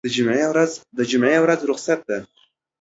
[1.03, 2.17] دجمعې ورځ رخصت ده